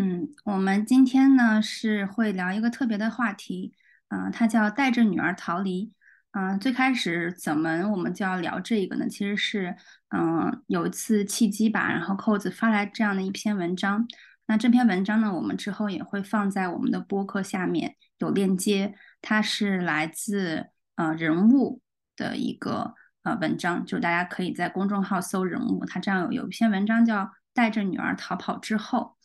[0.00, 3.74] 嗯，我们今天呢是会聊一个特别的话题，
[4.06, 5.92] 啊，它叫带着女儿逃离。
[6.30, 9.08] 嗯，最开始怎么我们就要聊这个呢？
[9.08, 9.74] 其实是，
[10.10, 14.06] 嗯，有一次契机吧，然后扣子发来这样的一篇文章。
[14.46, 18.94] 那这篇文章呢，我们之后也会放在我们的播客下面有链接。
[19.20, 21.82] 它是来自呃人物
[22.14, 22.94] 的一个
[23.24, 29.16] 呃文章，就大家可以在公众号搜人物，它这样有有一篇文章叫《带着女儿逃跑之后》。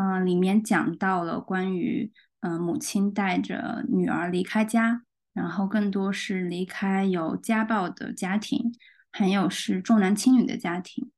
[0.00, 5.02] 嗯，里面讲到了关于嗯母亲带着女儿离开家，
[5.34, 8.72] 然后更多是离开有家暴的家庭，
[9.10, 11.10] 还有是重男轻女的家庭。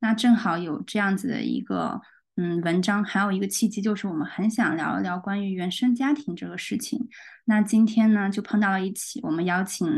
[0.00, 2.02] 那正好有这样子的一个
[2.36, 7.08] 嗯文章，还有一个契机，就是我们很想聊一聊关于原生家庭这个事情。
[7.46, 9.88] 那今天呢，就碰到了一起，我们邀请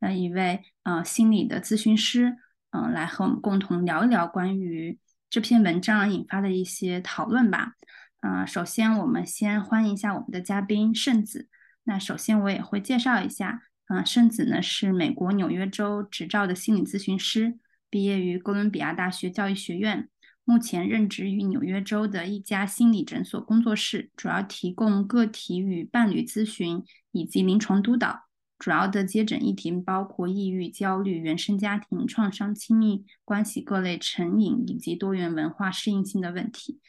[0.00, 2.36] 了一位呃心理的咨询师，
[2.72, 4.98] 嗯，来和我们共同聊一聊关于。
[5.34, 7.72] 这篇文章引发的一些讨论吧。
[8.20, 11.48] 啊，首先我们先欢迎一下我们的嘉宾圣子。
[11.82, 17.58] 那首先我也会介绍一下，啊，圣子呢是美国纽约州执照的心理咨询师，
[17.90, 20.08] 毕业于哥伦比亚大学教育学院，
[20.44, 28.26] 目前任职于纽约州的一家心理诊所工作室，主要提供个体与伴侣咨询以及临床督导。
[28.64, 36.80] 主要的接诊议题包括抑郁、焦虑、原生家庭创伤、亲密关系各类成瘾以及多元文化适应性的问题。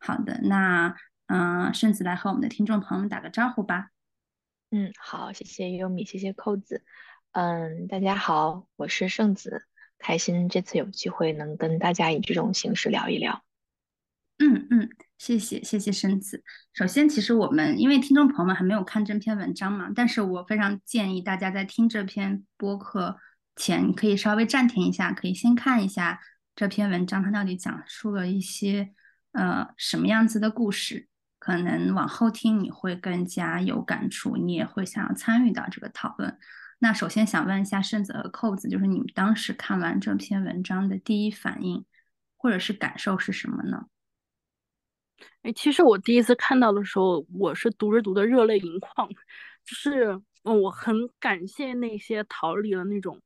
[0.00, 3.90] 好的，那嗯，圣子来和我们的听众朋友们打个招呼吧。
[4.72, 6.82] 嗯，好，谢谢优米，谢谢扣子。
[7.30, 9.68] 嗯，大家好，我是圣子，
[10.00, 13.44] 开心这次有机会能跟大家以这种形式聊一聊。
[14.40, 16.42] 嗯嗯，谢谢谢谢生子。
[16.72, 23.18] 首先，其实我们因为听众朋友们还没有看这篇文章嘛，但是我非常建议大家在听这篇播客
[23.54, 26.18] 前，可以稍微暂停一下，可以先看一下
[26.56, 28.94] 这篇文章，它到底讲述了一些
[29.32, 31.06] 呃什么样子的故事，
[31.38, 36.38] 可能往后听你会更加有感触，你也会想要参与到这个讨论。
[36.78, 41.84] 那首先想问一下圣子和扣子，就是你们当时看完这篇文章的第一反应
[42.38, 43.84] 或者是感受是什么呢？
[45.42, 49.08] 哎，其实我第一次看到的时候，我是读着读的热泪盈眶，
[49.64, 53.20] 就是，我很感谢那些逃离了那种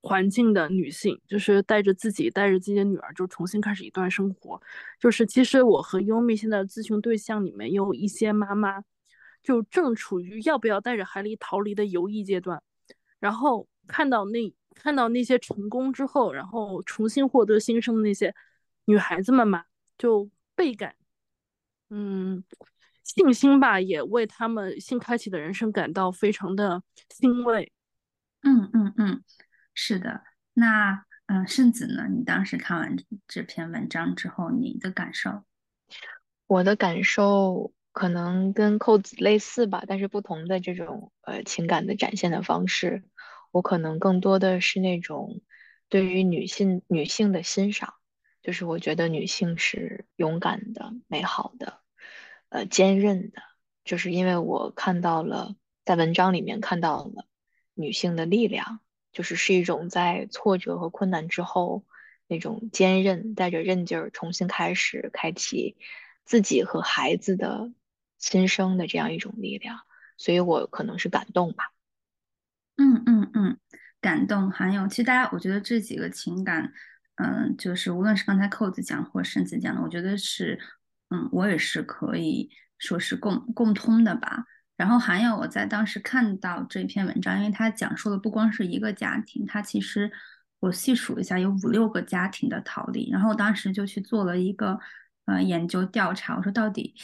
[0.00, 4.60] 环境的女性，就是带着自己，带着自己的女儿，就重新开始一段生活。
[5.00, 8.82] 就是，其实我和优米现在咨询对象里面有一些妈妈，
[9.42, 12.62] 就正处于要不要带着孩子逃离的犹豫阶段，
[13.18, 18.34] 然后看到那看到那些成功之后，然后重新获得新生的那些
[18.84, 19.64] 女孩子们嘛，
[19.96, 20.94] 就倍感。
[21.90, 22.44] 嗯，
[23.02, 27.72] 信心吧，也为他们新开启的人生感到非常的欣慰。
[28.42, 29.24] 嗯嗯嗯，
[29.74, 30.22] 是的。
[30.54, 32.08] 那嗯，圣子呢？
[32.08, 32.96] 你当时看完
[33.26, 35.44] 这篇文章之后，你的感受？
[36.46, 43.04] 我的感受可能跟扣子类似吧，但是不同的这种呃情感的展现的方式，
[43.50, 45.42] 我可能更多的是那种
[45.90, 47.94] 对于女性女性的欣赏。
[48.48, 51.80] 就是我觉得女性是勇敢的、美好的，
[52.48, 53.42] 呃，坚韧的。
[53.84, 55.54] 就是因为我看到了
[55.84, 57.26] 在文章里面看到了
[57.74, 58.80] 女性的力量，
[59.12, 61.84] 就是是一种在挫折和困难之后
[62.26, 65.76] 那种坚韧，带着韧劲儿重新开始，开启
[66.24, 67.70] 自己和孩子的
[68.16, 69.80] 新生的这样一种力量。
[70.16, 71.74] 所以我可能是感动吧。
[72.78, 73.58] 嗯嗯嗯，
[74.00, 76.72] 感动还有，其实大家我觉得这几个情感。
[77.20, 80.58] 嗯，就是无论是刚才扣子讲或甚至讲的，我觉得是，
[81.10, 84.44] 嗯，我也是可以说是共共通的吧。
[84.76, 90.08] 然后还有我在当时看到这篇文章，因为它讲述的不光是一个家庭，它其实
[90.60, 93.10] 我细数一下有五六个家庭的逃离。
[93.10, 94.78] 然后我当时就去做了一个
[95.24, 96.94] 呃研究调查，我说到底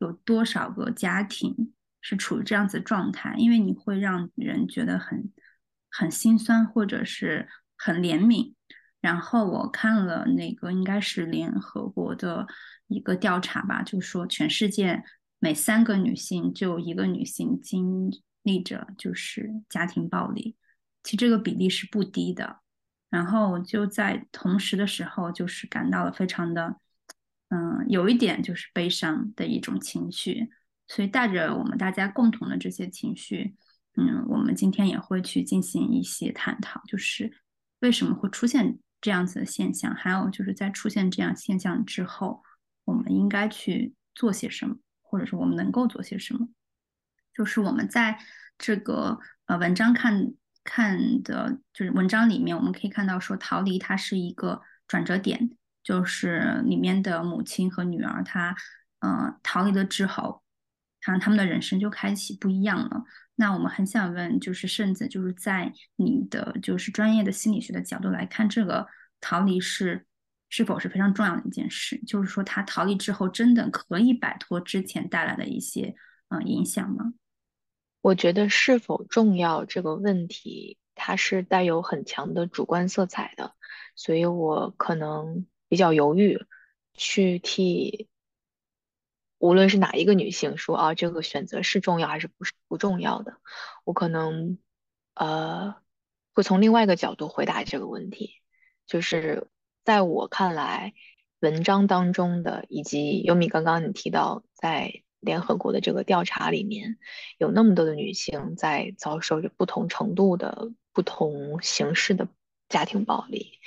[0.00, 3.34] 有多少个家庭是处于这样子状态？
[3.38, 5.32] 因为你会让人觉得很
[5.90, 7.48] 很心酸，或者是
[7.78, 8.52] 很怜悯。
[9.02, 12.46] 然后我看了那个应该是联合国的
[12.86, 15.02] 一个调查吧，就说全世界
[15.38, 18.10] 每三个女性就一个女性经
[18.42, 20.56] 历着就是家庭暴力，
[21.02, 22.60] 其实这个比例是不低的。
[23.10, 26.76] 然后就在同时的时候，就是感到了非常的
[27.48, 30.48] 嗯，有一点就是悲伤的一种情绪。
[30.88, 33.54] 所以带着我们大家共同的这些情绪，
[33.96, 37.32] 嗯，我们今天也会去进行一些探讨，就是
[37.80, 42.42] 为什么会出现这样子的现象，还有就是在出现这样现象之后，
[42.86, 46.48] 我们应该去做些什么，或者说我们能够做些什么。
[47.34, 48.18] 就是我们在
[48.56, 50.32] 这个呃文章看
[50.64, 55.50] 看的，就是文章里面，我们可以看到说逃离它是一个转折点，
[55.82, 58.56] 就是里面的母亲和女儿，她
[59.00, 60.40] 呃逃离了之后。
[61.04, 63.02] 他他们的人生就开启不一样了。
[63.42, 68.86] 那我们很想问，就是甚至就是在你的就是专业的心理学的角度来看，这个
[69.20, 70.06] 逃离是
[70.48, 72.00] 是否是非常重要的一件事？
[72.06, 75.96] 就是说，他逃离之后，真的可以摆脱之前带来的一些
[76.28, 77.14] 嗯影响吗？
[78.00, 83.56] 我觉得是否重要这个问题，它是带有很强的主观色彩的，
[83.96, 86.46] 所以我可能比较犹豫
[86.94, 88.08] 去替。
[89.42, 93.38] 无论是哪一个女性说啊，这个选择是重要还是不是不重要的，
[93.82, 94.56] 我可能
[95.14, 95.74] 呃
[96.32, 98.34] 会从另外一个角度回答这个问题，
[98.86, 99.48] 就是
[99.84, 100.94] 在我看来，
[101.40, 106.98] 文章当中的以及优米刚刚你提到在联合国的这个调查里面，
[107.36, 112.28] 有那么多的女性在遭受着不同程度的不同形式的
[112.68, 113.58] 家庭暴力，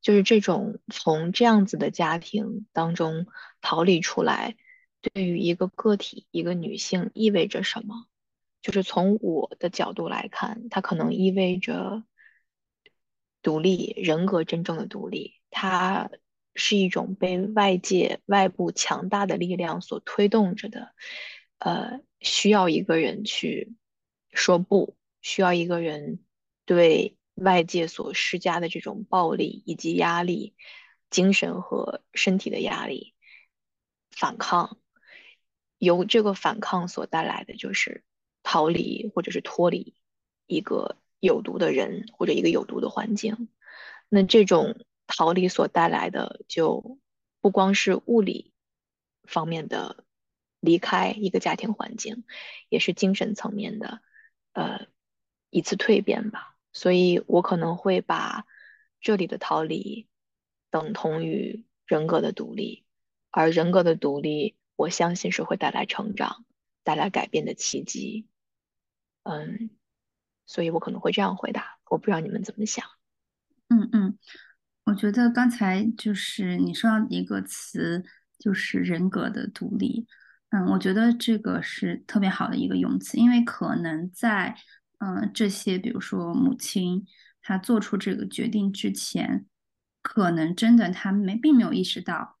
[0.00, 3.26] 就是这种从这样子的家庭当中
[3.60, 4.54] 逃离出来。
[5.00, 8.06] 对于一个个体，一个女性意味着什么？
[8.62, 12.04] 就是从我的角度来看，它可能意味着
[13.42, 15.40] 独立人格，真正的独立。
[15.48, 16.10] 它
[16.54, 20.94] 是一种被外界、外部强大的力量所推动着的，
[21.58, 23.74] 呃，需要一个人去
[24.32, 26.22] 说不，需要一个人
[26.66, 30.54] 对外界所施加的这种暴力以及压力，
[31.08, 33.14] 精神和身体的压力
[34.10, 34.76] 反抗。
[35.80, 38.04] 由这个反抗所带来的就是
[38.42, 39.94] 逃离或者是脱离
[40.46, 43.48] 一个有毒的人或者一个有毒的环境。
[44.10, 46.98] 那这种逃离所带来的就
[47.40, 48.52] 不光是物理
[49.22, 50.04] 方面的
[50.60, 52.24] 离开一个家庭环境，
[52.68, 54.02] 也是精神层面的
[54.52, 54.86] 呃
[55.48, 56.58] 一次蜕变吧。
[56.74, 58.44] 所以我可能会把
[59.00, 60.08] 这里的逃离
[60.68, 62.84] 等同于人格的独立，
[63.30, 64.59] 而人格的独立。
[64.80, 66.46] 我相信是会带来成长、
[66.82, 68.26] 带来改变的契机，
[69.24, 69.68] 嗯，
[70.46, 71.78] 所以我可能会这样回答。
[71.90, 72.86] 我不知道你们怎么想。
[73.68, 74.18] 嗯嗯，
[74.84, 78.02] 我觉得刚才就是你说到一个词，
[78.38, 80.06] 就是人格的独立。
[80.48, 84.56] 嗯，我觉得这个是特别好的一个用词，因为可能在
[84.98, 87.06] 嗯这些，比如说母亲
[87.42, 89.44] 她做出这个决定之前，
[90.00, 92.39] 可能真的她没并没有意识到。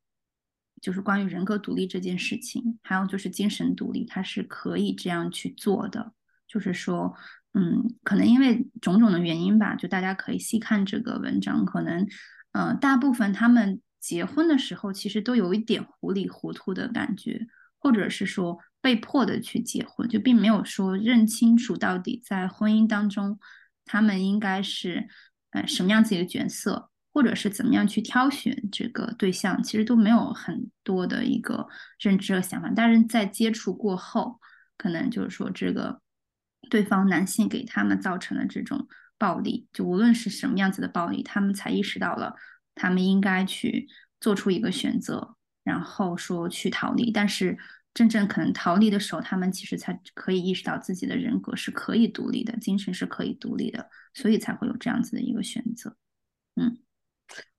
[0.80, 6.12] 就是关于人格独立这件事情，还有就是精神独立，它是可以这样去做的。
[6.48, 7.14] 就是说，
[7.54, 12.06] 嗯，可能因为种种的原因吧，就大家可以细看这个文章，可能，
[12.52, 17.46] 呃，大部分他们结婚的时候其实都有一点糊里糊涂的感觉，
[17.78, 23.38] 或者是说被迫的去结婚，就并没有说认清楚到底在婚姻当中
[23.84, 25.08] 他们应该是，
[25.50, 26.90] 呃，什么样子一个角色。
[27.12, 31.66] 或者是怎么样去挑选这个对象，其实都没有很多的一个
[31.98, 32.72] 认知和想法。
[32.74, 34.40] 但是在接触过后，
[34.76, 36.00] 可能就是说这个
[36.70, 38.86] 对方男性给他们造成的这种
[39.18, 42.34] 暴力，就无论是什么样子的暴力，他们才意识到了
[42.74, 43.88] 他们应该去
[44.20, 47.10] 做出一个选择，然后说去逃离。
[47.10, 47.58] 但是
[47.92, 55.96] 真正可能逃离的时候，他们其实才可以意识到自己的人格是可以独立的，精神是可以独立的，所以才会有这样子的一个选择。
[56.54, 56.78] 嗯。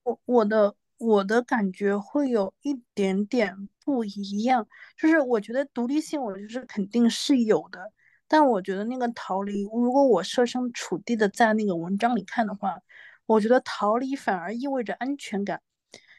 [0.04, 4.68] 我我的我的感觉会有一点点不一样，
[4.98, 7.92] 就是我觉得独立性，我就是肯定是有的，
[8.28, 12.80] 但我觉得那个逃离，如果我设身处地的在那个文章里看的话，
[13.26, 15.62] 我觉得逃离反而意味着安全感，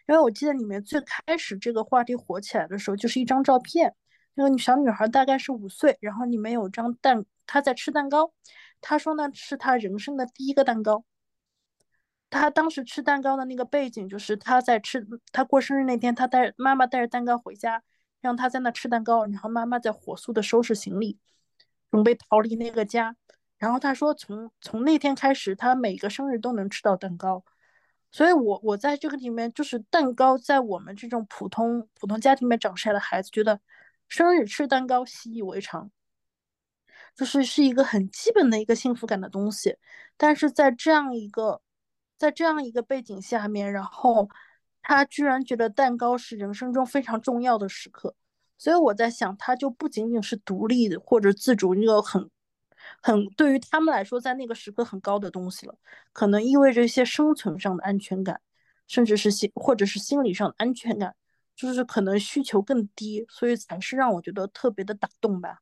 [0.09, 3.95] 因为我记得里面最开始这个话题火起来的时候，就是一张照片，
[4.35, 8.33] 那个小女孩大概是五岁，然后里面有张蛋，她在吃蛋糕，
[8.81, 11.05] 她说呢是她人生的第一个蛋糕。
[12.33, 17.83] 他当时吃蛋糕的那个背景，就是他在吃他过生日那天，他带妈妈带着蛋糕回家，
[18.23, 21.19] 让他在那吃蛋糕，然后妈妈在火速的收拾行李，
[21.91, 23.15] 准备逃离那个家。
[23.59, 27.45] 然后他说，从从那天开始，他每个生日都能吃到蛋糕。
[28.11, 33.61] 所以，我我在这个里面，就是蛋糕在我们这种普通普通家庭里面长出来的孩子，觉得
[34.09, 35.91] 生日吃蛋糕习以为常，
[37.15, 39.77] 就是是一个很基本的一个幸福感的东西。
[40.17, 41.61] 但是在这样一个
[42.23, 44.29] 在这样一个背景下面，然后
[44.81, 48.15] 他居然觉得蛋糕是人生中非常重要的时刻，
[48.57, 52.31] 所以我在想，他就不仅仅是独立的或者自主那个很
[53.03, 55.75] 很对于他们来说，在那个时刻很高的东西了，
[56.13, 58.41] 可能意味着一些生存上的安全感，
[58.87, 61.17] 甚至是心或者是心理上的安全感，
[61.57, 65.59] 就是可能需求更低，所以才是让我觉得特别的打动吧。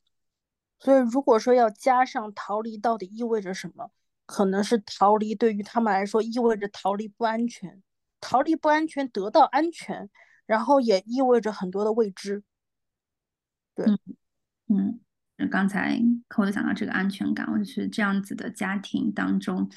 [0.79, 3.91] 所以如果说要加上逃离到底意味着什么，
[4.31, 7.83] 可能是逃离对于他们来说意味着逃离不安全。
[8.21, 10.09] 逃离不安全，得到安全，
[10.47, 12.45] 然后也意味着很多的未知。
[13.75, 13.87] 对，
[14.69, 15.01] 嗯，
[15.51, 16.01] 刚才
[16.37, 19.69] 我就讲到这个安全感，我就是这样子的家庭当中，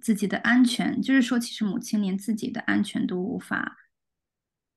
[0.00, 3.76] 自己的安全，就是说，其实母亲连自己的安全都无法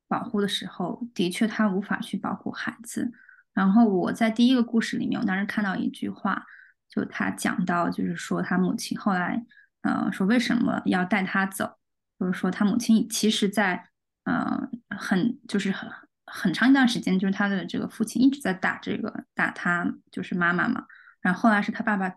[0.07, 3.11] 保护的时候，的确她无法去保护孩子。
[3.53, 6.45] 然后我在第一个故事里面，我当时看到一句话，
[6.89, 9.43] 就他讲到，就是说他母亲后来，
[9.81, 11.77] 呃，说为什么要带他走。
[12.19, 13.89] 就是说，他母亲其实，在
[14.23, 14.67] 呃
[14.97, 15.87] 很就是很
[16.25, 20.83] 很长一段时间，就是他的这个父亲一直在打这个打他，就是妈妈嘛。
[21.21, 22.11] 然后后来是他爸爸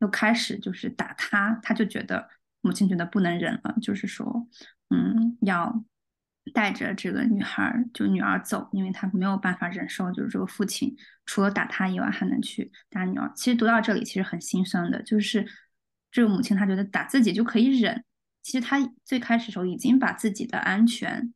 [0.00, 2.28] 又开始就是打他，他就觉得
[2.60, 4.46] 母亲觉得不能忍了，就是说，
[4.90, 5.82] 嗯，要
[6.52, 13.30] 带着这个女孩就女儿走，因为他没有办法忍受，就是这个父亲除了打他以外还能去打女儿。
[13.34, 15.46] 其实读到这里，其实很心酸的，就是
[16.10, 18.04] 这个母亲她觉得打自己就可以忍。
[18.42, 21.32] 其实她最开始时候已经把自己的安全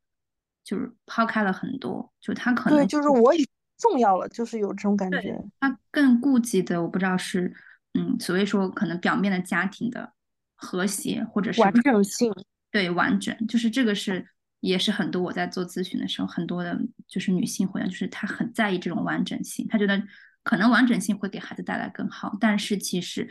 [0.63, 3.45] 就是抛开了很多，就她可能对，就是我已
[3.79, 5.43] 重要了，就是有这种感觉。
[5.59, 7.53] 他更顾及的，我不知道是
[7.95, 10.13] 嗯，所谓说可能表面的家庭的
[10.55, 12.33] 和谐或者是完整性，
[12.71, 14.25] 对完整，就是这个是
[14.61, 20.03] 也是很多我在做咨询的时候，很多的就是女性会员就是她很在意这种完整性，她觉得
[20.43, 23.29] 可能完整性会给孩子带来更好，但是其实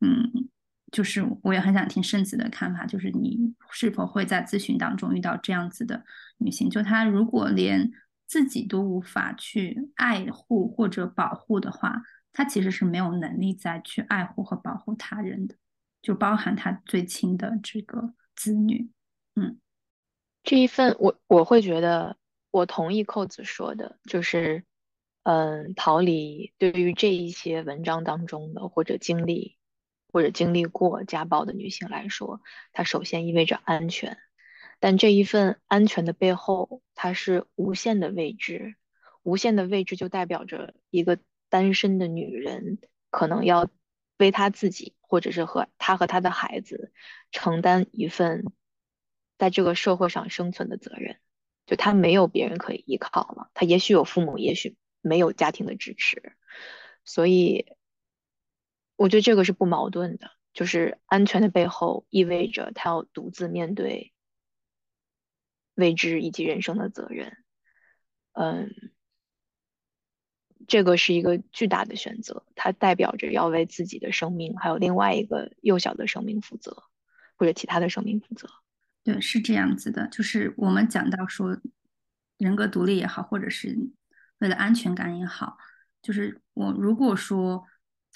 [0.00, 0.48] 嗯。
[0.92, 6.04] 就是我也很想听圣子的看法，就是你是否会在咨询当中遇到这样子的
[6.38, 7.90] 女性，就她如果连
[8.28, 12.00] 自己都无法去爱护或者保护的话，
[12.32, 15.56] 她其实是没有能力再去爱护和保护他人的，
[16.00, 18.88] 就包含她最亲的这个子女。
[19.34, 19.58] 嗯，
[20.46, 22.16] 这一份我我会觉得，
[22.50, 24.64] 我同意扣子说的，就是
[25.24, 29.58] 嗯，逃离对于这一些文章当中的或者经历。
[30.12, 32.40] 或者经历过家暴的女性来说，
[32.72, 34.16] 它首先意味着安全，
[34.80, 38.76] 但这一份安全的背后，它是无限的未知。
[39.22, 41.18] 无限的未知就代表着一个
[41.50, 42.78] 单身的女人
[43.10, 43.68] 可能要
[44.16, 46.94] 为她自己，或者是和她和她的孩子
[47.30, 48.46] 承担一份
[49.38, 51.18] 在这个社会上生存的责任。
[51.66, 56.36] 就他没有别人可以依靠了，他也许有父母，也许没有家庭的支持，
[57.04, 57.66] 所以。
[58.98, 64.14] 我觉得这个是不矛盾的，就是安全的背后意味着他要独自面对
[65.74, 67.36] 未知以及人生的责任。
[68.32, 68.72] 嗯，
[70.66, 76.82] 这个是一个巨大的选择，它代表着要为自己的生命还有另外一个幼小的生命负责，
[77.36, 78.48] 或者其他的生命负责。
[79.06, 81.56] 对，是这样子的，就是我们讲到说
[82.36, 83.78] 人格独立也好，或者是
[84.40, 85.56] 为了安全感也好，
[86.02, 87.64] 就是我如果说。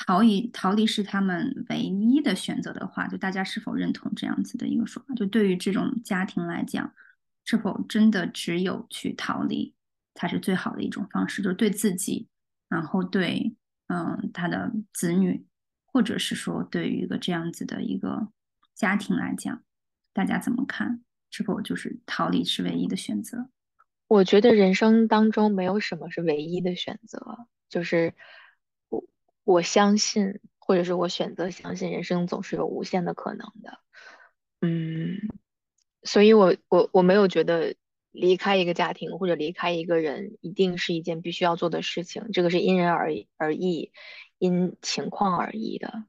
[0.07, 5.15] 逃离逃离是他们唯一的选择的话，就大家是否认同这样子的一个说法？
[5.15, 6.95] 就对于这种家庭来讲，
[7.45, 9.75] 是否真的只有去逃离
[10.15, 11.43] 才是最好的一种方式？
[11.43, 12.29] 就是对自己，
[12.71, 13.55] 然后对
[13.89, 15.45] 嗯他的子女，
[15.85, 18.29] 或者是说对于一个这样子的一个
[18.75, 19.63] 家庭来讲，
[20.13, 21.03] 大家怎么看？
[21.31, 23.49] 是否就是逃离是唯一的选择？
[24.09, 28.15] 我觉得人生当中没有什么是唯一的选择，就是。
[28.89, 29.05] 我
[29.45, 33.79] 我相信，或者是我选择相信，人生总是有无限的可能的。
[34.61, 35.17] 嗯，
[36.03, 37.75] 所以我我我没有觉得
[38.11, 43.93] 离开一个家庭或者离开一个人一定是一件必须要做的事情，这个是因人而而异，
[44.39, 46.05] 因情况而异的。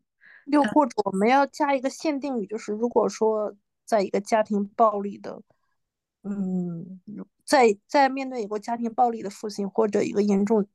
[0.45, 3.55] 又或者我们要加一个限定语，就是如果说
[3.91, 5.41] 在一个家庭暴力的，
[6.23, 7.01] 嗯，
[7.43, 10.65] 在在面对一个家庭暴力的父亲或者一个严重。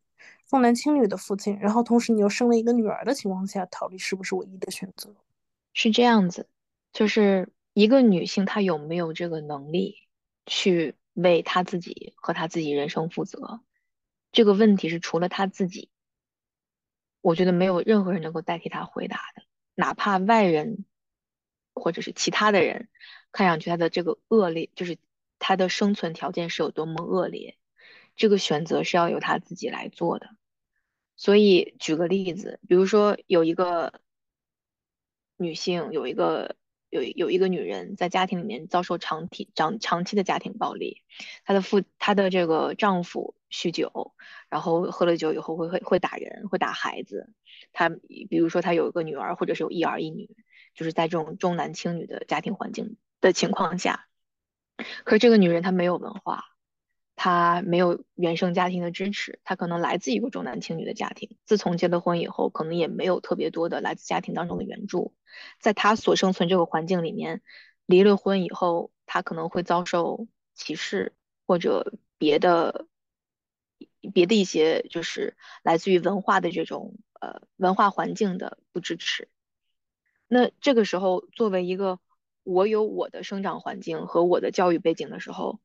[0.47, 5.17] 重男轻女的父亲，然后同时你又生了一个女儿的情况下，逃离是不是唯一的选择？
[5.73, 6.47] 是这样子，
[6.93, 9.97] 就是一个女性她有没有这个能力
[10.45, 13.63] 去为她自己和她自己人生负责？
[14.31, 15.89] 这个问题是除了她自己，
[17.23, 19.43] 我觉得没有任何人能够代替她回答的，
[19.75, 20.85] 哪怕外人
[21.77, 22.89] 或者是其他的人
[23.31, 24.99] 看上去他的这个恶劣，就是
[25.39, 27.57] 他的生存条件是有多么恶劣。
[28.17, 30.31] 这个选择是要由他自己来做的，
[31.17, 34.01] 所以举个例子，比如说有一个
[35.37, 36.57] 女性有一个
[36.89, 41.03] 有有一个女人在家庭里面遭受长体长长期的家庭暴力，
[41.45, 44.15] 她的父她的这个丈夫酗酒，
[44.49, 47.31] 然后喝了酒以后会会会打人，会打孩子。
[47.73, 50.35] 她比如说她有一个女儿，或者是有一儿一女，
[50.77, 54.07] 就是在这种重男轻女的家庭环境的情况下，
[55.05, 56.45] 可是这个女人她没有文化。
[57.19, 61.39] 她没有原生家庭的支持，她可能来自一个重男轻女的家庭。
[61.47, 65.15] 自从结了婚以后，可能也没有特别多的来自家庭当中的援助。
[65.59, 67.41] 在她所生存这个环境里面，
[67.87, 71.15] 离了婚以后，她可能会遭受歧视
[71.47, 72.87] 或者别的
[74.13, 79.31] 别的一些，就是来自于文化的这种呃文化环境的不支持。
[80.29, 82.01] 那这个时候，作为一个
[82.43, 85.61] 我有我的生长环境和我的教育背景的时候。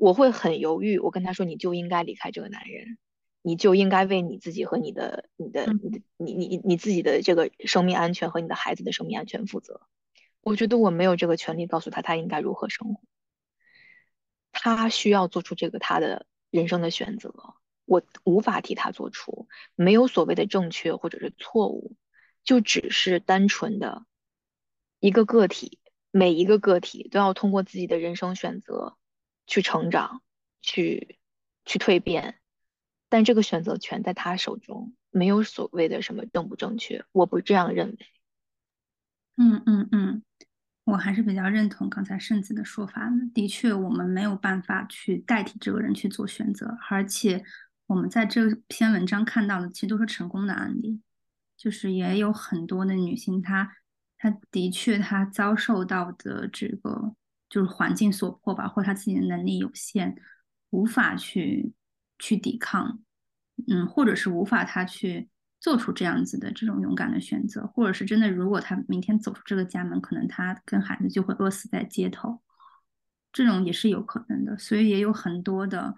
[0.00, 2.98] 我会很犹豫，我跟他说，你就应该离开这个男人，
[3.42, 9.80] 你就应该为你自己和你的、你的、你的、你、你、你自己的这个生命安全和你的孩子的生命安全负责。
[10.40, 13.00] 我觉得我没有这个权利告诉他他应该如何生活，
[14.52, 17.34] 他需要做出这个他的人生的选择，
[17.84, 21.96] 我无法替他做出，没有所谓的正确或者是错误，
[22.48, 24.06] 就只是单纯的
[25.00, 25.78] 一个个体，
[26.10, 28.96] 每一个个体都要通过自己的人生选择。
[29.50, 30.22] 去成长，
[30.60, 31.18] 去
[31.64, 32.38] 去蜕变，
[33.08, 37.98] 但这个选择权在他手中，没有所谓的什么正不正确，我不这样认为。
[39.38, 40.22] 嗯嗯嗯，
[40.84, 43.16] 我还是比较认同刚才圣子的说法的。
[43.32, 47.42] 的确，我们没有办法去代替这个人去做选择，而且
[47.86, 51.00] 我们在这篇文章看到的其实都是成功的案例，
[51.58, 53.76] 就是也有很多的女性，她
[54.16, 57.14] 她的确她遭受到的这个。
[57.50, 60.14] 就是环境所迫吧，或她自己的能力有限，
[60.68, 61.72] 无法去
[62.18, 63.00] 去抵抗，
[63.66, 72.42] 嗯，或者是无法她去做出这样子的这种勇敢的选择，或者是真的，如果她明天走出这个家门，可能她跟孩子就会饿死在街头，
[73.32, 74.58] 这种也是有可能的。
[74.58, 75.94] 所以也有很多的，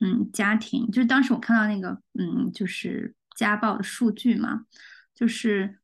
[0.00, 4.64] 嗯，家庭，就是当时我看到那个，嗯，就是家暴的数据嘛，
[5.18, 5.78] 就是。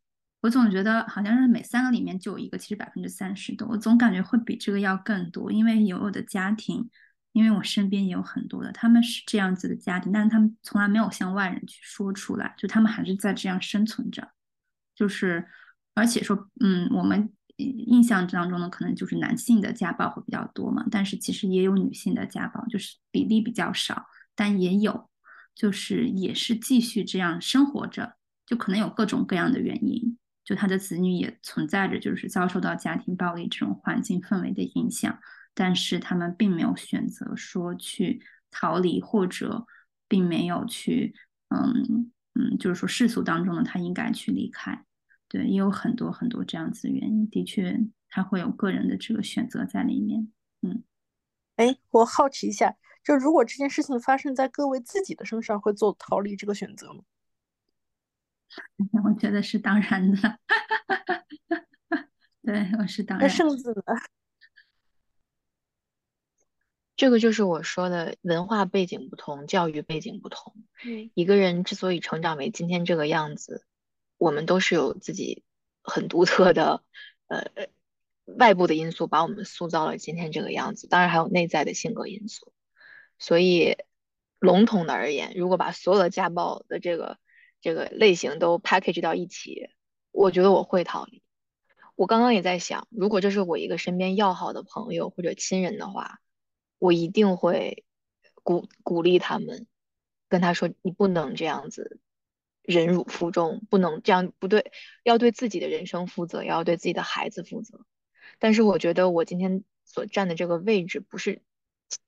[0.44, 5.50] 我总觉得好像是每三个里面就有一个，其实百分之三十多，我总感觉会比这个要更多。
[5.50, 6.90] 因为有我的家庭，
[7.32, 14.32] 因为我身边也有很多的，他们是这样子的家庭，但是他们从来没有向外人去说出来，就他们还是在这样生存着。
[14.94, 15.48] 就是，
[15.94, 24.04] 而且说，嗯，我们印象当中呢，可能就是男性的家暴会比较多嘛，但是其实也有女性的家暴，就是比例比较少，
[24.34, 25.08] 但也有，
[25.54, 30.18] 就是也是继续这样生活着，就可能有各种各样的原因。
[30.44, 35.18] 就他的子女也存在着，就是遭受到家庭暴力这种环境氛围的影响，
[35.54, 39.66] 但是他们并没有选择说去逃离，或者
[40.06, 41.14] 并没有去，
[41.48, 44.84] 嗯嗯，就是说世俗当中的他应该去离开。
[45.28, 47.80] 对，也有很多很多这样子的原因，的确
[48.10, 50.30] 他会有个人的这个选择在里面。
[50.60, 50.82] 嗯，
[51.56, 57.00] 哎，我好奇一下，就如果这件事情发生在各位自己的身上，会做逃离这个选择吗？
[59.04, 60.38] 我觉得是当然的，
[62.42, 63.26] 对，我是当然。
[63.26, 63.82] 那圣子呢？
[66.96, 70.54] 这个就是我说的文化背景不同，教育背景不同。
[70.84, 73.66] 嗯，一个人之所以成长为今天这个样子，
[74.16, 75.42] 我们都是有自己
[75.82, 76.84] 很独特的，
[77.26, 77.50] 呃，
[78.38, 80.86] 外部的因素把我们塑造了今天这个样子。
[80.86, 82.52] 当然还有内在的性格因素。
[83.18, 83.76] 所以，
[84.38, 87.18] 笼统的而言，如果把所有的家暴的这个。
[87.64, 89.70] 这个类型都 package 到一起，
[90.12, 91.22] 我觉得我会逃离。
[91.94, 96.20] 我刚刚也在想，如果这是我一个身边要好的朋友或者亲人的话，
[96.78, 97.86] 我一定会
[98.42, 99.66] 鼓鼓励他们，
[100.28, 102.00] 跟他说：“你不能这样子
[102.60, 104.70] 忍辱负重，不能这样不对，
[105.02, 107.86] 要对自己的人生负责，也要对自己的孩子负责。”
[108.38, 111.40] 但是我觉得我今天所站的这个位置，不是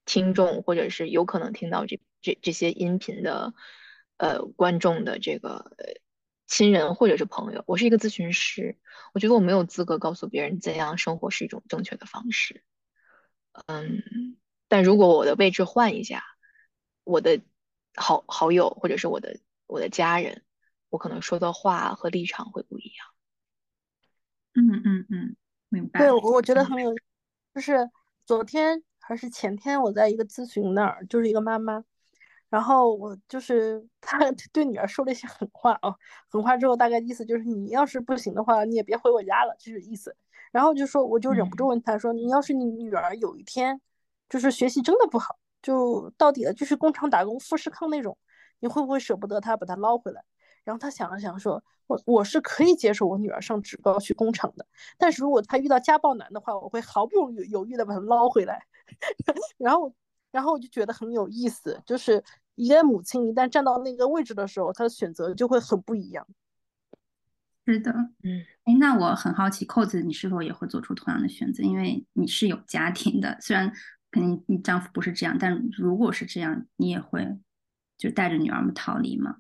[0.05, 3.55] 听众或者是有可能听到这这这些音频的。
[4.19, 5.73] 呃，观众的这个
[6.47, 8.79] 亲人或者是朋友，我是一个咨询师，
[9.13, 12.63] 我觉得我没有资格告诉别人怎样生活是一种正确的方式。
[13.67, 14.37] 嗯，
[14.69, 16.23] 但如果我的位置换一下，
[17.05, 17.41] 我的
[17.95, 20.45] 好好友或者是我的我的家人，
[20.89, 23.07] 我可能说的话和立场会不一样。
[24.55, 25.37] 嗯嗯嗯，
[25.69, 26.01] 明白。
[26.01, 26.95] 对，我觉得很有，
[27.55, 27.91] 就是
[28.25, 31.85] 昨天还是前天，我在一个咨询那儿，就是一个妈妈。
[32.57, 34.19] 然后我就是 他
[34.51, 35.95] 对女儿说了一些狠话啊，
[36.31, 40.17] 狠话之后大概意思就是你要是不行的话，你也别回我家了，就是意思。
[40.53, 43.79] 然后就说我就忍不住问他说，你要是你女儿有一天
[44.31, 48.17] 就是学习真的不好，就到底了就是工厂打工富士康那种，
[48.61, 50.25] 你会不会舍不得她把她捞回来？
[50.65, 54.67] 然后他想了想说：“我我是可以接受我女儿上职高去工厂的，
[54.97, 58.65] 但是如果她遇到家暴男的话，我会毫不犹豫犹豫的把她捞回来。
[59.59, 59.95] ”然后，
[60.33, 62.25] 然后我就觉得很有意思，就是
[62.57, 66.27] 一个母亲一旦站到那个位置的时候，她的选择就会很不一样。
[67.65, 67.93] 是的，
[68.23, 71.63] 嗯，哎，那我很好奇，扣子，你是否也会做出同样的选择？
[71.63, 73.73] 因为你是有家庭的，虽然
[74.11, 77.39] 肯定你丈夫不是这样，但如果是这样，你也会
[77.99, 79.39] 就带着女儿们逃离吗？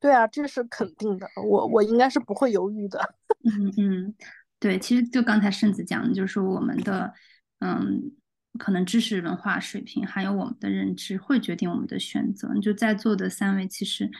[0.00, 3.14] 对啊，这是肯定的，我我应该是不会犹豫的。
[3.44, 4.14] 嗯嗯，
[4.58, 7.12] 对，其实就刚才圣子讲的，就是我们的
[7.60, 8.10] 嗯，
[8.58, 12.52] 可能知识文化水平，还有我们的认知，会决定我们的选择。
[12.60, 14.10] 就在座的三位，其实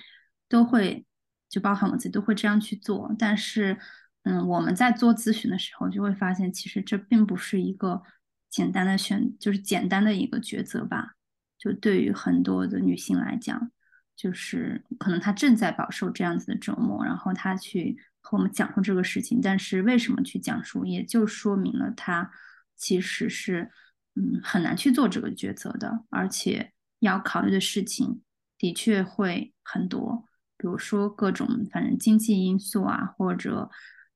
[0.48, 1.04] 都会，
[1.48, 3.14] 就包含我自己，都会这样去做。
[3.18, 3.78] 但是，
[4.22, 8.02] 嗯，我们在做咨询的时候，就会发现，其实这并不是一个
[8.48, 11.14] 简单的选，就是简单的一个抉择吧。
[11.58, 13.70] 就对于很多的女性来讲。
[14.16, 22.30] 就是可能她正在饱受这样子的折磨，然后她去和我们讲述这个事情，但是为什么去讲述，也就说明了她
[22.76, 23.70] 其实是
[24.14, 28.22] 嗯很难去做这个抉择的，而且要考虑的事情
[28.58, 30.24] 的确会很多，
[30.56, 33.70] 比如说各种反正经济因素啊，或者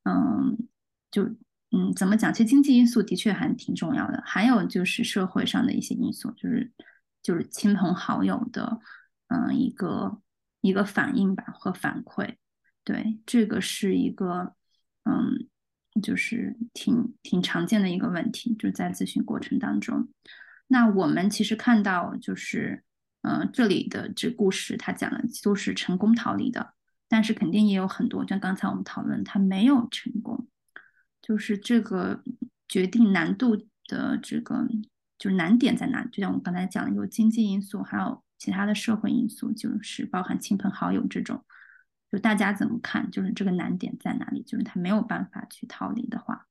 [0.04, 0.68] 嗯
[1.11, 1.24] 就
[1.70, 6.72] 嗯怎么讲，其实经济因素的确还挺重要的，还有就是社会上的一些因素，就是
[7.22, 8.80] 就是亲朋好友的。
[9.28, 10.20] 嗯，一个
[10.61, 12.37] 一个反应吧和反馈，
[12.85, 14.54] 对，这个是一个
[15.04, 15.48] 嗯，
[16.02, 20.09] 就是挺挺常见的一个问题，就是在咨询过程当中。
[20.66, 22.83] 那我们其实看到，就是
[23.22, 26.74] 嗯，这里的这故事，他讲的都是成功逃离的，
[27.09, 30.46] 但是肯定也有很多，像刚才我们讨论，他没有成功，
[31.22, 32.22] 就是这个
[32.68, 34.66] 决定难度的这个
[35.18, 36.04] 就是难点在哪？
[36.07, 38.22] 就像我刚才讲的，有经济因素，还有。
[38.37, 41.42] 其他的社会因素就是包含亲朋好友这种，
[42.14, 43.11] 就大家怎么看？
[43.11, 44.40] 就是这个难点在哪里？
[44.44, 46.46] 就是他没有办法去逃离的话，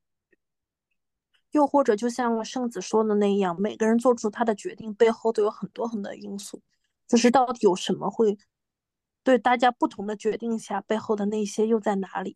[1.52, 6.62] 又或者就像圣子说的那样，每个人做出他的决定背后都有很多很多因素，
[7.08, 8.38] 就是到底有什么会
[9.24, 12.36] 对大家不同的决定下背后的那些又在哪里？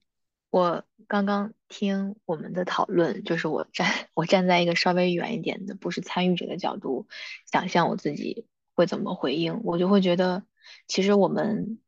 [0.49, 7.09] 我刚刚听我们的讨论，就是我站 我站在一个稍微远一点的，不是参与者的角度，
[7.51, 8.47] 想象我自己。
[8.73, 9.61] 会怎么回应？
[9.63, 10.43] 我就会觉得，
[10.87, 11.79] 其实我们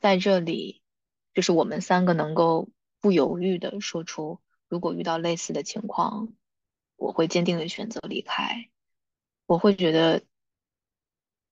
[0.00, 0.82] 在这里，
[1.34, 6.32] 就是我们三个能够不犹豫的说出，如果遇到类似的情况，
[6.96, 8.70] 我会坚定的选择离开。
[9.46, 10.22] 我会觉得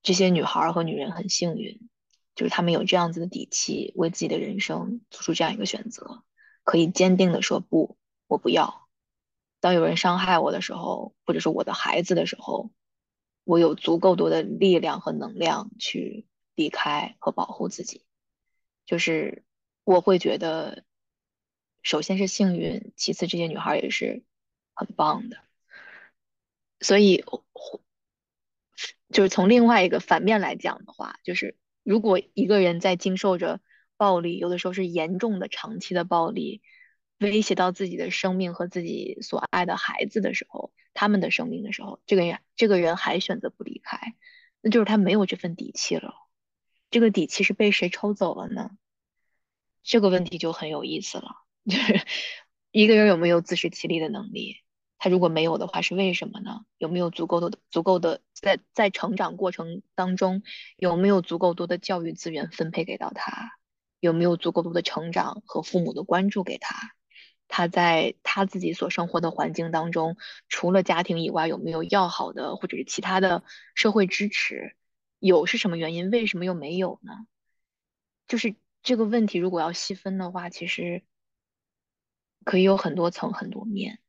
[0.02, 1.88] 这些女孩和女人很幸运，
[2.34, 6.24] 就是她们有这样子的底气，为自己的人生做出这样一个选择，
[6.64, 8.88] 可以坚定的说不，我不要。
[9.60, 12.70] 当有人伤害我的时候，或者是我的孩子的时候。
[13.44, 18.04] 我有足够多的力量和能量去离开和保护自己，
[18.88, 19.44] 就是
[19.84, 20.82] 我会觉得，
[21.82, 24.24] 首先是幸运，其次这些女孩也是
[24.72, 25.36] 很棒的。
[26.80, 27.22] 所以，
[29.12, 33.60] 就是从另外一个反面来讲的话，就是如果一个人在经受着
[33.98, 36.62] 暴力，有的时候是严重的、长期的暴力。
[37.18, 44.14] 威胁到自己的生命和自己所爱的孩子的时候，他们的生命的时候，这个人这个人还选择不离开，
[44.62, 46.14] 那就是他没有这份底气了。
[46.90, 48.70] 这个底气是被谁抽走了呢？
[49.82, 51.36] 这个问题就很有意思了。
[51.68, 52.00] 就是
[52.70, 54.56] 一个人有没有自食其力的能力？
[54.98, 56.64] 他如果没有的话，是为什么呢？
[56.76, 60.42] 有没有足够的足够的在在成长过程当中
[60.76, 63.52] 有没有足够多的教育资源分配给到他？
[64.00, 66.94] 有没有足够多的成长和父母的关注给他？
[67.48, 70.16] 他在他自己所生活的环境当中，
[70.48, 73.42] 除了家庭以外，有没有要好的或者是其他的
[73.74, 74.74] 社会支持？
[75.18, 76.10] 有是什么原因？
[76.10, 77.26] 为什么又没有呢？
[78.26, 81.02] 就是这个问题，如果要细分的话，其实
[82.44, 84.00] 可以有很多层、很多面。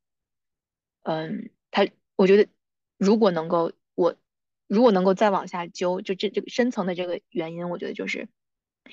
[1.04, 2.50] 嗯，他我觉得，
[2.98, 4.15] 如果能够我
[4.67, 8.30] 如果能够再往下揪，就这这个深层的这个原因，我觉得就是。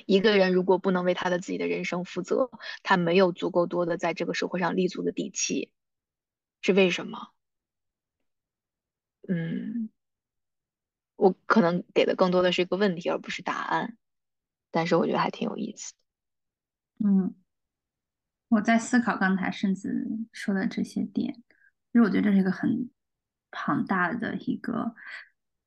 [0.05, 2.51] 一个人如果不能为他的自己的人生负责，
[2.83, 5.73] 他没有足够多的在这个社会上立足的底气，
[6.61, 7.29] 是为什么？
[9.27, 9.89] 嗯，
[11.17, 13.97] 我可能给的更多的是一个问题，而不是答案，
[14.71, 17.09] 但是我觉得还挺有意思的。
[17.09, 17.35] 嗯，
[18.49, 22.89] 我在思考刚才甚至说的这些点，其实我觉得这是一个很
[23.51, 24.95] 庞大的一个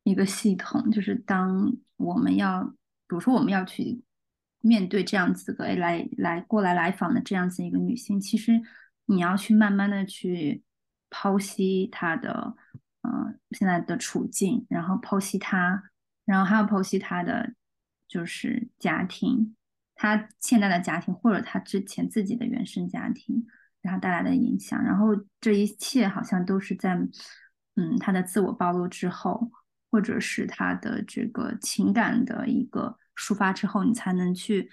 [0.04, 2.76] 一个系统，就是当我们要，比
[3.10, 4.04] 如说我们要去。
[4.62, 8.62] 面对这样子个来来过来来访的这样子一个女性，其实
[9.06, 10.62] 你要去慢慢的去
[11.10, 12.58] 剖析她的
[13.02, 15.84] 嗯现在的处境，然后剖析他，
[16.26, 17.54] 然后还要剖析他的
[18.08, 19.56] 就是家庭，
[19.96, 23.46] 他现在的家庭或者他之前自己的原生家庭
[23.82, 25.08] 给他带来的影响，然后
[25.40, 26.96] 这一切好像都是在
[27.76, 29.52] 嗯他的自我暴露之后，
[29.90, 34.70] 或者是他的这个情感的一个抒发之后，你才能去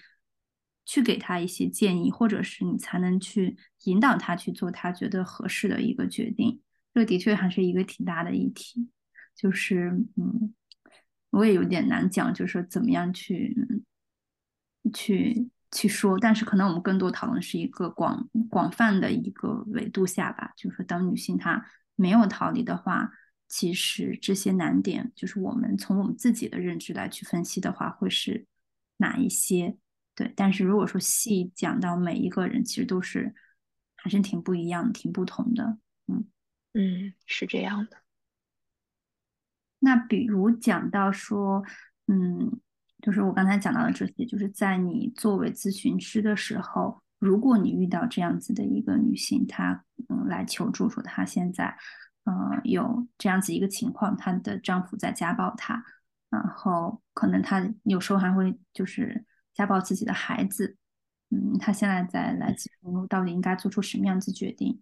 [0.84, 6.60] 去给他一些建议，或者是你才能去引导他去做他觉得合适的一个决定。
[6.96, 8.88] 这的确还是一个挺大的议题，
[9.34, 10.54] 就是嗯，
[11.28, 13.54] 我也有点难讲，就是说怎么样去
[14.94, 23.10] 去去说，但是可能我们更多讨论是一个广广泛的一个维度下吧，就是说当女性她没有逃离的话，
[23.46, 28.46] 其实这些难点，就是我们从我们自己的认知来去分析的话，会是
[28.96, 29.76] 哪一些？
[30.14, 33.34] 对，但是如果说细讲到每一个人，其实都是
[33.96, 36.24] 还是挺不一样、挺不同的，嗯。
[36.76, 37.96] 嗯，是这样的。
[39.78, 41.64] 那比如讲到说，
[42.06, 42.60] 嗯，
[43.00, 51.74] 就是我刚才讲到的这些，就是在你作为咨询师的时候，如果你遇到这样子的一个女性，她嗯来求助说她现在
[52.24, 55.82] 嗯有这样子一个情况，她的丈夫在家暴她，
[56.28, 60.76] 然后可能她有时候还会就是家暴自己的孩子，
[61.30, 64.80] 嗯，她现在在来咨询，到底应该做出什么样子决定？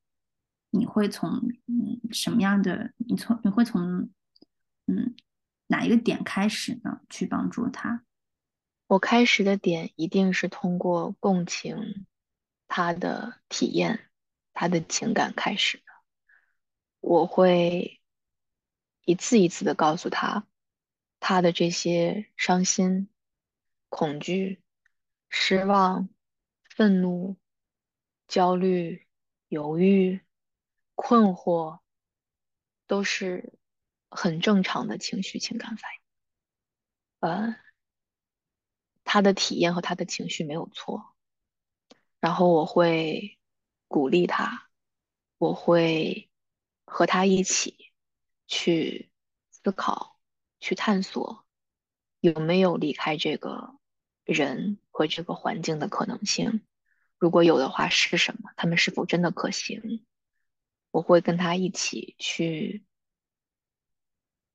[0.76, 1.30] 你会从
[1.66, 2.92] 嗯什么样的？
[2.96, 4.10] 你从你会从
[4.86, 5.14] 嗯
[5.68, 7.00] 哪一个点开始呢？
[7.08, 8.04] 去帮助他？
[8.88, 12.06] 我开始的点一定是通过共情
[12.66, 14.10] 他的体验、
[14.52, 15.84] 他的情感开始的。
[16.98, 18.00] 我会
[19.04, 20.44] 一次一次的告诉他，
[21.20, 23.08] 他的这些伤心、
[23.88, 24.60] 恐惧、
[25.28, 26.08] 失望、
[26.64, 27.36] 愤怒、
[28.26, 29.06] 焦虑、
[29.48, 30.20] 犹豫。
[30.94, 31.80] 困惑
[32.86, 33.58] 都是
[34.10, 37.56] 很正常的情绪情感反应，呃，
[39.04, 41.14] 他的体验和他的情绪没有错，
[42.20, 43.38] 然后我会
[43.88, 44.68] 鼓励他，
[45.38, 46.30] 我会
[46.84, 47.92] 和他一起
[48.46, 49.10] 去
[49.50, 50.18] 思考、
[50.60, 51.46] 去探索
[52.20, 53.78] 有没有离开这个
[54.24, 56.64] 人和这个环境的可能性，
[57.18, 58.50] 如果有的话是什么？
[58.56, 60.06] 他们是否真的可行？
[60.94, 62.84] 我会跟他一起去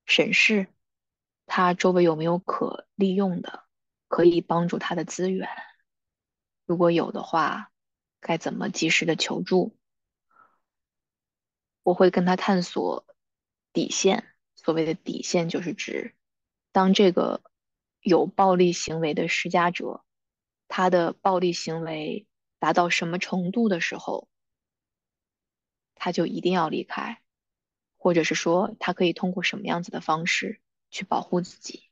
[0.05, 0.67] 审视
[1.45, 3.65] 他周围有没有可利用的、
[4.07, 5.49] 可以帮助他的资源，
[6.65, 7.73] 如果有的话，
[8.21, 9.77] 该怎么及时的求助？
[11.83, 13.05] 我会跟他探索
[13.73, 14.33] 底线。
[14.55, 16.15] 所谓的底线，就是指
[16.71, 17.43] 当这个
[17.99, 20.05] 有暴力行为的施加者，
[20.69, 22.27] 他的暴力行为
[22.59, 24.29] 达到什么程度的时候。
[25.99, 27.21] 他就一定要离开，
[27.97, 31.83] 或者是说他可以通过什么样子的方式去保护自己？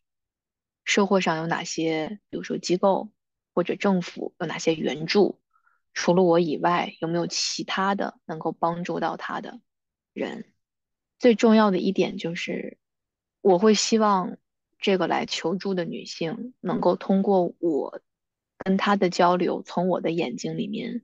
[0.86, 3.10] 社会上有哪些，比如说机构
[3.54, 5.40] 或者政府有哪些援助？
[5.94, 9.60] 除了我以外，有没有其他的能够帮助到他的
[10.14, 10.54] 人？
[11.20, 12.78] 最重要的一点就是，
[13.42, 14.38] 我会希望
[14.80, 18.02] 这个来求助的女性能够通过我
[18.58, 21.04] 跟她的交流，从我的眼睛里面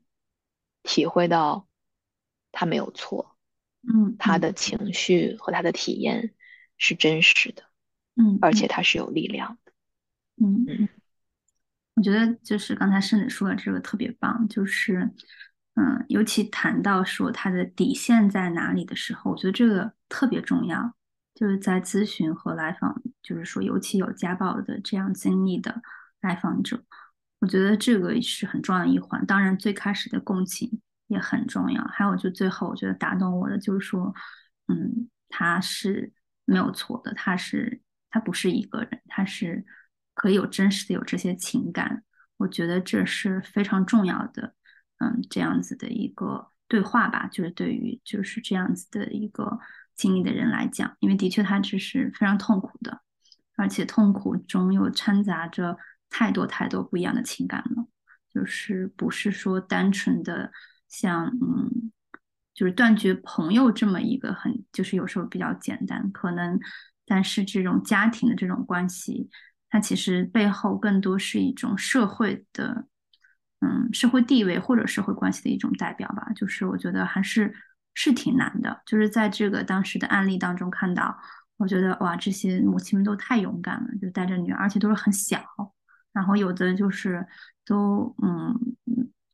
[0.83, 1.67] 体会到。
[2.63, 3.36] 他没有错，
[3.82, 6.34] 嗯，他的情绪和他的体验
[6.78, 7.63] 是真实的，
[8.15, 9.73] 嗯，而且他是有力量的，
[10.41, 10.88] 嗯嗯，
[11.95, 15.12] 我觉得就是刚才圣子说的这个特别棒，就是
[15.76, 20.95] 嗯，尤其谈到说他的底线在哪里的时候，我觉得这个特别重要，
[21.36, 25.82] 就是在咨询和来访，就是说尤其有家暴的这样经历的
[26.21, 26.82] 来访者，
[27.39, 29.26] 我觉得这个是很重要的一环。
[29.26, 30.80] 当然，最开始的共情。
[31.13, 31.84] 也很重要。
[31.86, 34.13] 还有，就最后我觉得打动我的就是说，
[34.67, 36.12] 嗯，他是
[36.45, 39.65] 没有错的，他是他不是一个人，他是
[40.13, 42.04] 可以有真实的有这些情感。
[42.38, 44.54] 我觉得这是非常重要的，
[44.97, 49.60] 嗯，这样子的一个对话吧，就是对于就是这样子的一个
[49.95, 53.02] 经历的人来讲，因为的确他只是非常痛苦的，
[53.56, 55.78] 而且痛苦中又掺杂着
[56.10, 57.88] 太多太多不一样的情感了，
[58.34, 60.52] 就是不是说单纯的。
[60.93, 61.91] 像嗯，
[62.53, 66.60] 就是断绝朋友这么一个很，就是有时候比较简单，可能，
[67.08, 69.27] 但是这种家庭的这种关系，
[69.71, 72.86] 它其实背后更多是一种社会的，
[73.62, 76.32] 嗯，社会地位或者社会关系的一种代表吧。
[76.36, 77.51] 就是我觉得还是
[77.95, 78.84] 是挺难的。
[78.86, 81.17] 就是在这个当时的案例当中看到，
[81.58, 85.41] 我觉得哇，这些母亲们都太勇敢了，就带着女儿，而且都是很小，
[86.13, 87.25] 然后有的就是
[87.65, 88.75] 都嗯。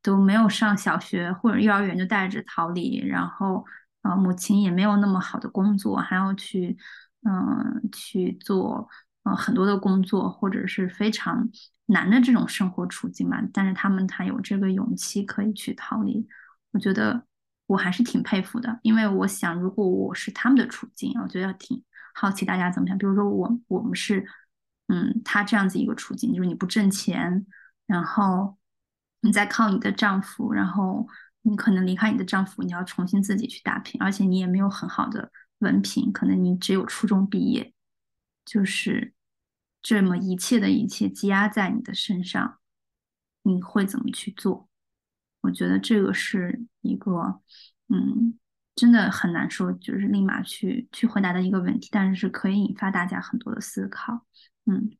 [0.01, 3.65] 都没有上小学或者幼儿园就带着逃离，然后
[4.01, 6.77] 呃母亲也没有那么好的工作，还要去
[7.23, 8.87] 嗯去做
[9.23, 11.49] 呃很多的工作或者是非常
[11.87, 16.27] 难的这种生活处境嘛，但是他们还有这个勇气可以去逃离，
[16.71, 17.25] 我觉得
[17.65, 21.83] 我还是挺佩服的，因为我想如果我是他们的处境，我觉得挺
[22.13, 22.97] 好奇大家怎么想。
[22.97, 24.25] 比如说我我们是，
[24.87, 27.45] 嗯，他这样子一个处境，就是你不挣钱，
[27.87, 28.57] 然后
[29.21, 31.07] 你在靠你的丈夫，然后
[31.41, 37.73] 你可能离开你的丈夫，你要重新自己去打拼，而且你也没有很好的文凭，可能你只有初中毕业，
[38.45, 39.13] 就是
[39.81, 42.59] 这么一切的一切积压在你的身上，
[43.43, 44.67] 你会怎么去做？
[45.41, 47.41] 我觉得这个是一个，
[47.87, 48.37] 嗯，
[48.75, 54.25] 真的很难说，就是立马去去回答的一个问题，但是是可以引发大家很多的思考，
[54.65, 54.91] 嗯，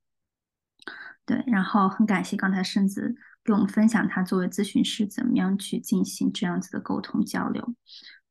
[1.26, 1.44] 对。
[1.46, 7.74] 然后很感谢刚才圣子给我们分享他作为咨询师怎么样去进行这样子的沟通交流，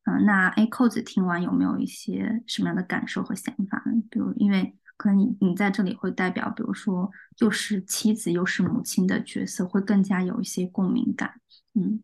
[0.05, 4.01] 嗯，那 A 扣子听完有没有一些什么样的感受和想法呢？
[4.09, 11.39] 比如，因为可能你你在这里会代表，比如说又是妻子又是母亲的角色，会更加有一些共鸣感。
[11.73, 12.03] 嗯，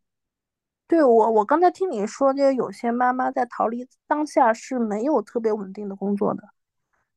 [0.87, 6.43] 对我，我刚才听你说，就有些妈妈在逃离当下是没有特别稳定的工作的，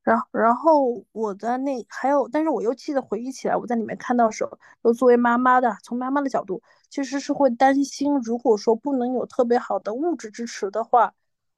[0.09, 11.13] 然后，然后我在那还有，但是我又记得回忆起来，我在里面看到时候，又作为妈妈的，从妈妈的角度，其实是会担心，如果说不能有特别好的物质支持的话，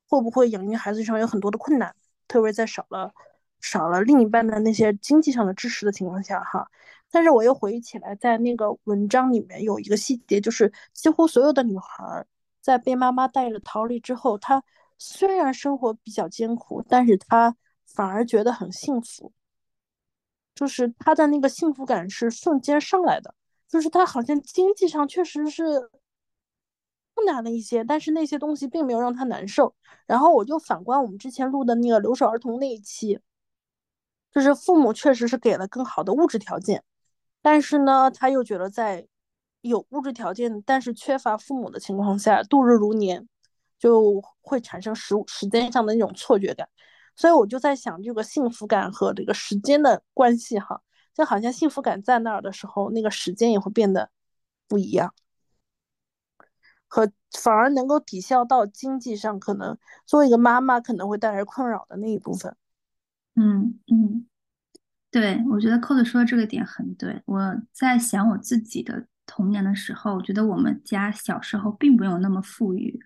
[0.08, 1.94] 会不会养育孩子上有很多的困难，
[2.26, 3.12] 特别在少了
[3.60, 6.68] 少了另一半的那些经济上的支持的情况下，哈。
[7.12, 12.26] 但是我又回忆起来，在那个文章里面有一个细节，就是几乎所有的女孩
[12.60, 14.62] 在被妈妈带着逃离之后，她
[14.98, 17.56] 虽然生活比较艰苦，但是她
[17.94, 19.32] 反而觉得很幸福，
[20.54, 23.34] 就是他的那个幸福感是瞬间上来的，
[23.68, 25.90] 就是他好像经济上确实是
[27.14, 29.74] 困难了一些，但是那些东西并没有让他难受。
[30.06, 33.20] 然后我就反观我们之前录的那个留守儿童那一期，
[34.32, 36.82] 就是父母确实是给了更好的物质条件。
[37.42, 39.06] 但是呢，他又觉得在
[39.62, 43.28] 有物质条件，但是缺乏父母的情况下，度日如年，
[43.78, 46.68] 就会产生时时间上的那种错觉感。
[47.20, 50.80] 所以我就在想，这个幸福感和这个时间的关系，哈，
[51.12, 54.08] 就好像幸福感在那儿的时候，那个时间也会变得
[54.66, 55.12] 不一样，
[56.88, 62.56] 和反而能够抵消到经济上可能作为一个妈妈可能会带来困扰的那一部分。
[63.34, 64.26] 嗯嗯。
[65.10, 67.20] 对，我觉得扣子说的这个点很对。
[67.26, 67.38] 我
[67.70, 72.98] 在想我自己的童年的时候，我觉得我们家小时候并没有那么富裕，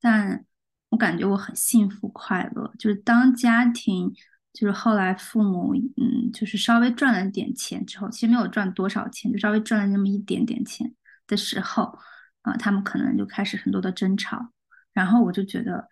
[0.00, 0.46] 但
[0.90, 2.72] 我感觉我很幸福快乐。
[2.78, 4.12] 就是当家庭，
[4.52, 10.94] 就是后来父母，嗯，就是稍微赚了点钱之后，其实没有赚多少钱，就稍微赚了那么一点点钱
[11.26, 11.98] 的时候，
[12.42, 14.50] 啊，他们可能就开始很多的争吵。
[14.92, 15.88] 然后我就觉得，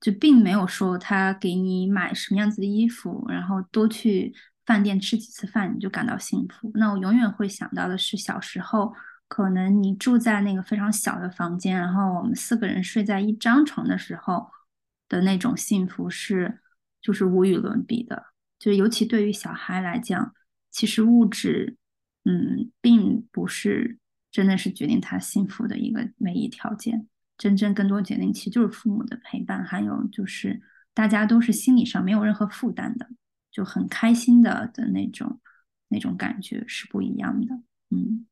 [0.00, 4.34] 就并没有说他给你买什么样子的衣服，然后多去。
[4.64, 6.70] 饭店吃几次饭你就感到幸福？
[6.74, 8.94] 那我永远会想到的是小时候，
[9.32, 14.46] 可能你住在那个非常小的房间，然后我们四个人睡在一张床的时候
[15.08, 16.60] 的那种幸福是，
[17.00, 18.26] 就是无与伦比的。
[18.58, 20.34] 就是尤其对于小孩来讲，
[20.70, 21.78] 其实物质，
[22.24, 23.98] 嗯，并不是
[24.30, 27.08] 真的是决定他幸福的一个唯一条件。
[27.38, 30.60] 真正更多决定其实就是父母的陪伴，还有就是
[30.92, 33.08] 大家都是心理上没有任何负担的。
[33.50, 35.40] 就很开心的的那种
[35.88, 37.54] 那种感觉是不一样的，
[37.88, 38.26] 嗯